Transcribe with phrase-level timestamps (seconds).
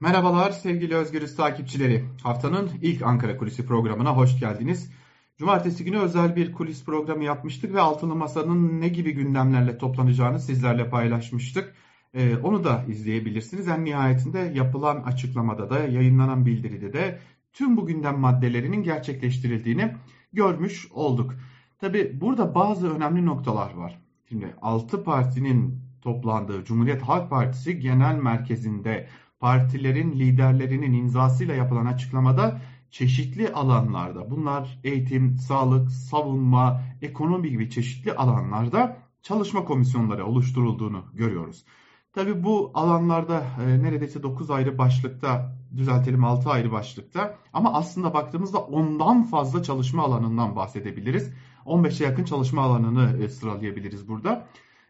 [0.00, 2.04] Merhabalar sevgili Özgürüz takipçileri.
[2.22, 4.90] Haftanın ilk Ankara Kulisi programına hoş geldiniz.
[5.38, 10.90] Cumartesi günü özel bir kulis programı yapmıştık ve Altılı Masa'nın ne gibi gündemlerle toplanacağını sizlerle
[10.90, 11.74] paylaşmıştık.
[12.14, 13.68] Ee, onu da izleyebilirsiniz.
[13.68, 17.18] En nihayetinde yapılan açıklamada da yayınlanan bildiride de
[17.52, 19.94] tüm bu gündem maddelerinin gerçekleştirildiğini
[20.32, 21.34] görmüş olduk.
[21.78, 23.98] Tabi burada bazı önemli noktalar var.
[24.28, 29.08] Şimdi 6 partinin toplandığı Cumhuriyet Halk Partisi genel merkezinde
[29.40, 38.96] partilerin liderlerinin imzasıyla yapılan açıklamada çeşitli alanlarda bunlar eğitim, sağlık, savunma, ekonomi gibi çeşitli alanlarda
[39.22, 41.64] çalışma komisyonları oluşturulduğunu görüyoruz.
[42.12, 48.58] Tabi bu alanlarda e, neredeyse 9 ayrı başlıkta düzeltelim 6 ayrı başlıkta ama aslında baktığımızda
[48.58, 51.32] ondan fazla çalışma alanından bahsedebiliriz.
[51.66, 54.46] 15'e yakın çalışma alanını e, sıralayabiliriz burada.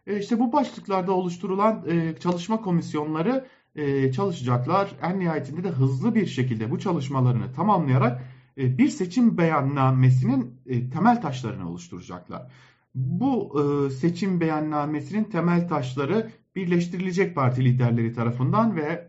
[0.06, 4.90] E, işte bu başlıklarda oluşturulan e, çalışma komisyonları e, çalışacaklar.
[5.02, 8.22] En nihayetinde de hızlı bir şekilde bu çalışmalarını tamamlayarak
[8.58, 12.50] e, bir seçim beyannamesinin e, temel taşlarını oluşturacaklar.
[12.94, 19.08] Bu e, seçim beyannamesinin temel taşları birleştirilecek parti liderleri tarafından ve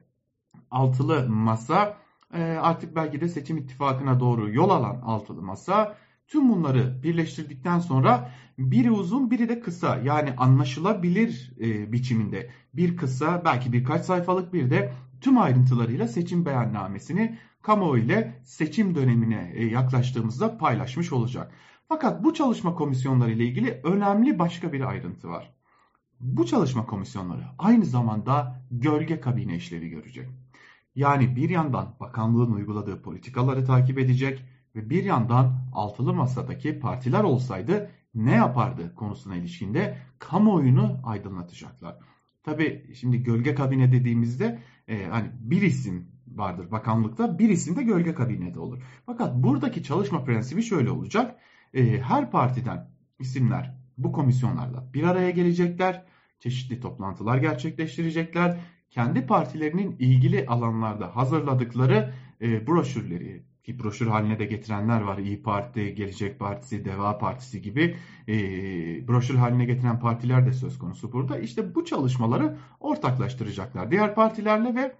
[0.71, 1.97] altılı masa
[2.33, 5.95] e, artık belki de seçim ittifakına doğru yol alan altılı masa
[6.27, 13.41] tüm bunları birleştirdikten sonra biri uzun biri de kısa yani anlaşılabilir e, biçiminde bir kısa
[13.45, 20.57] belki birkaç sayfalık bir de tüm ayrıntılarıyla seçim beyannamesini kamuoyu ile seçim dönemine e, yaklaştığımızda
[20.57, 21.51] paylaşmış olacak.
[21.87, 25.53] Fakat bu çalışma komisyonları ile ilgili önemli başka bir ayrıntı var.
[26.19, 30.27] Bu çalışma komisyonları aynı zamanda gölge kabine işlevi görecek.
[30.95, 34.45] Yani bir yandan bakanlığın uyguladığı politikaları takip edecek
[34.77, 41.95] ve bir yandan altılı masadaki partiler olsaydı ne yapardı konusuna ilişkinde kamuoyunu aydınlatacaklar.
[42.43, 48.13] Tabi şimdi gölge kabine dediğimizde e, hani bir isim vardır bakanlıkta bir isim de gölge
[48.13, 48.81] kabinede olur.
[49.05, 51.35] Fakat buradaki çalışma prensibi şöyle olacak.
[51.73, 52.89] E, her partiden
[53.19, 56.05] isimler bu komisyonlarla bir araya gelecekler.
[56.39, 58.59] Çeşitli toplantılar gerçekleştirecekler.
[58.89, 65.17] Kendi partilerinin ilgili alanlarda hazırladıkları e, broşürleri, ki broşür haline de getirenler var.
[65.17, 67.95] İyi Parti, Gelecek Partisi, Deva Partisi gibi
[68.27, 68.33] e,
[69.07, 71.39] broşür haline getiren partiler de söz konusu burada.
[71.39, 74.95] İşte bu çalışmaları ortaklaştıracaklar diğer partilerle ve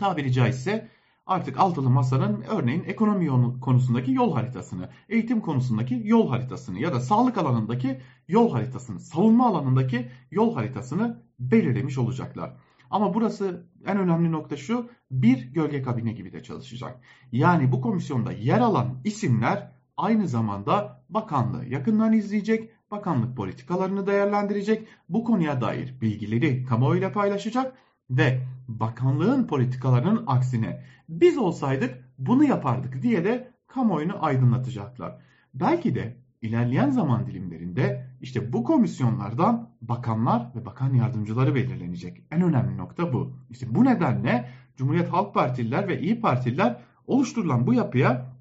[0.00, 0.88] tabiri caizse
[1.26, 7.38] artık altılı masanın örneğin ekonomi konusundaki yol haritasını, eğitim konusundaki yol haritasını ya da sağlık
[7.38, 12.56] alanındaki yol haritasını, savunma alanındaki yol haritasını belirlemiş olacaklar.
[12.90, 17.00] Ama burası en önemli nokta şu bir gölge kabine gibi de çalışacak.
[17.32, 25.24] Yani bu komisyonda yer alan isimler aynı zamanda bakanlığı yakından izleyecek, bakanlık politikalarını değerlendirecek, bu
[25.24, 27.76] konuya dair bilgileri kamuoyuyla paylaşacak
[28.10, 35.18] ve bakanlığın politikalarının aksine biz olsaydık bunu yapardık diye de kamuoyunu aydınlatacaklar.
[35.54, 42.22] Belki de ilerleyen zaman dilimlerinde işte bu komisyonlardan bakanlar ve bakan yardımcıları belirlenecek.
[42.30, 43.36] En önemli nokta bu.
[43.50, 48.36] İşte bu nedenle Cumhuriyet Halk Partililer ve İyi Partililer oluşturulan bu yapıya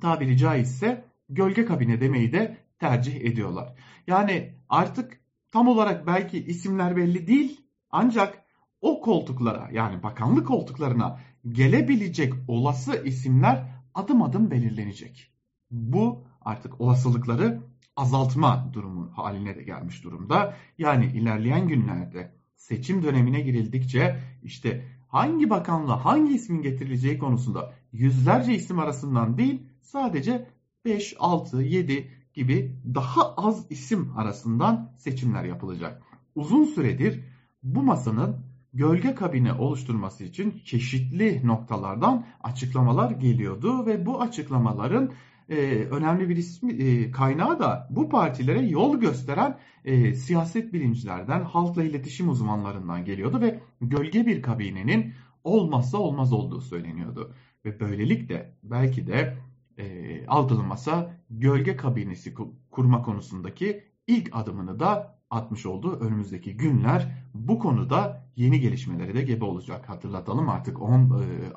[0.00, 3.74] tabiri caizse gölge kabine demeyi de tercih ediyorlar.
[4.06, 5.20] Yani artık
[5.50, 8.44] tam olarak belki isimler belli değil ancak
[8.80, 13.64] o koltuklara yani bakanlık koltuklarına gelebilecek olası isimler
[13.94, 15.32] adım adım belirlenecek.
[15.70, 17.60] Bu artık olasılıkları
[17.96, 20.54] azaltma durumu haline de gelmiş durumda.
[20.78, 28.78] Yani ilerleyen günlerde seçim dönemine girildikçe işte hangi bakanla hangi ismin getirileceği konusunda yüzlerce isim
[28.78, 30.46] arasından değil sadece
[30.84, 36.02] 5, 6, 7 gibi daha az isim arasından seçimler yapılacak.
[36.34, 37.24] Uzun süredir
[37.62, 38.36] bu masanın
[38.72, 45.10] gölge kabine oluşturması için çeşitli noktalardan açıklamalar geliyordu ve bu açıklamaların
[45.50, 51.84] e, önemli bir ismi e, kaynağı da bu partilere yol gösteren e, siyaset bilimcilerden, halkla
[51.84, 55.12] iletişim uzmanlarından geliyordu ve gölge bir kabinenin
[55.44, 57.34] olmazsa olmaz olduğu söyleniyordu.
[57.64, 59.36] Ve böylelikle belki de
[59.78, 62.34] e, altılı masa gölge kabinesi
[62.70, 65.98] kurma konusundaki ilk adımını da atmış oldu.
[66.00, 69.88] Önümüzdeki günler bu konuda yeni gelişmelere de gebe olacak.
[69.88, 71.06] Hatırlatalım artık 10 e,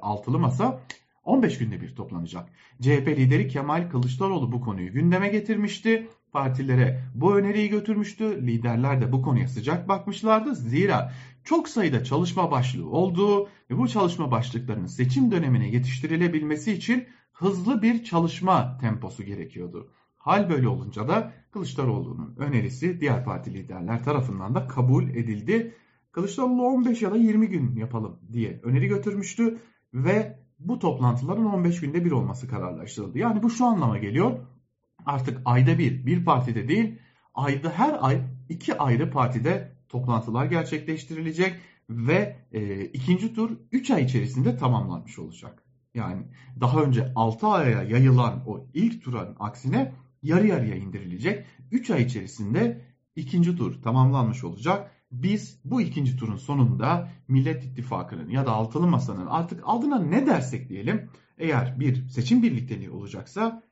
[0.01, 0.79] altılı masa
[1.23, 2.49] 15 günde bir toplanacak.
[2.81, 6.07] CHP lideri Kemal Kılıçdaroğlu bu konuyu gündeme getirmişti.
[6.31, 8.47] Partilere bu öneriyi götürmüştü.
[8.47, 10.55] Liderler de bu konuya sıcak bakmışlardı.
[10.55, 17.81] Zira çok sayıda çalışma başlığı olduğu ve bu çalışma başlıklarının seçim dönemine yetiştirilebilmesi için hızlı
[17.81, 19.91] bir çalışma temposu gerekiyordu.
[20.17, 25.73] Hal böyle olunca da Kılıçdaroğlu'nun önerisi diğer parti liderler tarafından da kabul edildi.
[26.11, 29.59] Kılıçdaroğlu 15 ya da 20 gün yapalım diye öneri götürmüştü.
[29.93, 33.18] ve bu toplantıların 15 günde bir olması kararlaştırıldı.
[33.18, 34.39] Yani bu şu anlama geliyor.
[35.06, 37.00] Artık ayda bir, bir partide değil,
[37.33, 41.56] ayda her ay iki ayrı partide toplantılar gerçekleştirilecek
[41.89, 45.63] ve e, ikinci tur 3 ay içerisinde tamamlanmış olacak.
[45.94, 46.24] Yani
[46.62, 49.94] daha önce 6 aya yayılan o ilk turun aksine
[50.24, 51.45] yarı yarıya indirilecek.
[51.71, 52.81] 3 ay içerisinde
[53.16, 54.92] ikinci tur tamamlanmış olacak.
[55.13, 60.69] Biz bu ikinci turun sonunda Millet İttifakı'nın ya da Altılı Masa'nın artık adına ne dersek
[60.69, 63.63] diyelim eğer bir seçim birlikteliği olacaksa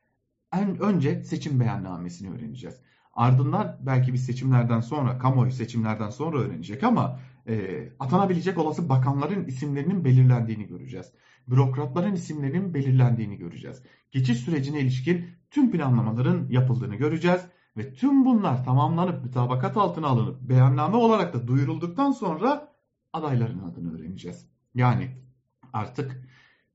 [0.52, 2.76] en önce seçim beyannamesini öğreneceğiz.
[3.14, 10.04] Ardından belki bir seçimlerden sonra, kamuoyu seçimlerden sonra öğrenecek ama e, atanabilecek olası bakanların isimlerinin
[10.04, 11.12] belirlendiğini göreceğiz.
[11.48, 13.82] Bürokratların isimlerinin belirlendiğini göreceğiz.
[14.10, 17.40] Geçiş sürecine ilişkin tüm planlamaların yapıldığını göreceğiz.
[17.76, 22.72] Ve tüm bunlar tamamlanıp mütabakat altına alınıp beyanname olarak da duyurulduktan sonra
[23.12, 24.46] adayların adını öğreneceğiz.
[24.74, 25.16] Yani
[25.72, 26.28] artık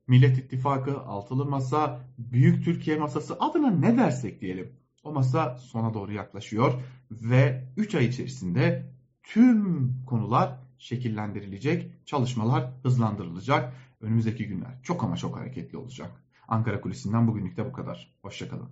[0.07, 4.71] Millet İttifakı, Altılı Masa, Büyük Türkiye Masası adına ne dersek diyelim.
[5.03, 6.73] O masa sona doğru yaklaşıyor
[7.11, 13.73] ve 3 ay içerisinde tüm konular şekillendirilecek, çalışmalar hızlandırılacak.
[14.01, 16.23] Önümüzdeki günler çok ama çok hareketli olacak.
[16.47, 18.13] Ankara Kulisi'nden bugünlük de bu kadar.
[18.21, 18.69] Hoşçakalın.